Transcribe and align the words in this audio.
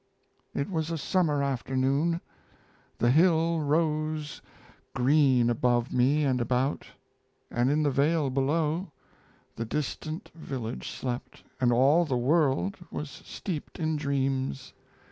It 0.55 0.67
was 0.67 0.89
a 0.89 0.97
summer 0.97 1.43
afternoon; 1.43 2.21
the 2.97 3.11
hill 3.11 3.59
Rose 3.59 4.41
green 4.95 5.47
above 5.47 5.93
me 5.93 6.23
and 6.23 6.41
about, 6.41 6.87
and 7.51 7.69
in 7.69 7.83
the 7.83 7.91
vale 7.91 8.31
below 8.31 8.91
The 9.57 9.65
distant 9.65 10.31
village 10.33 10.89
slept, 10.89 11.43
and 11.59 11.71
all 11.71 12.03
the 12.05 12.17
world 12.17 12.77
Was 12.89 13.11
steeped 13.23 13.77
in 13.79 13.95
dreams. 13.95 14.73